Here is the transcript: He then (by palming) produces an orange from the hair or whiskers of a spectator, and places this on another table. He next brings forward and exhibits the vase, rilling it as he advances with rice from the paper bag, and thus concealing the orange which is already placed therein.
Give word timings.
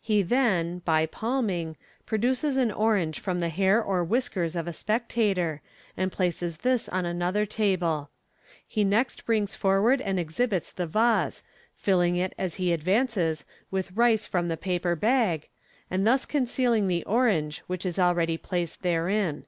He 0.00 0.22
then 0.22 0.78
(by 0.86 1.04
palming) 1.04 1.76
produces 2.06 2.56
an 2.56 2.72
orange 2.72 3.20
from 3.20 3.40
the 3.40 3.50
hair 3.50 3.78
or 3.82 4.02
whiskers 4.02 4.56
of 4.56 4.66
a 4.66 4.72
spectator, 4.72 5.60
and 5.98 6.10
places 6.10 6.56
this 6.56 6.88
on 6.88 7.04
another 7.04 7.44
table. 7.44 8.08
He 8.66 8.84
next 8.84 9.26
brings 9.26 9.54
forward 9.54 10.00
and 10.00 10.18
exhibits 10.18 10.72
the 10.72 10.86
vase, 10.86 11.42
rilling 11.86 12.16
it 12.16 12.34
as 12.38 12.54
he 12.54 12.72
advances 12.72 13.44
with 13.70 13.92
rice 13.92 14.24
from 14.24 14.48
the 14.48 14.56
paper 14.56 14.96
bag, 14.96 15.46
and 15.90 16.06
thus 16.06 16.24
concealing 16.24 16.88
the 16.88 17.04
orange 17.04 17.58
which 17.66 17.84
is 17.84 17.98
already 17.98 18.38
placed 18.38 18.80
therein. 18.80 19.44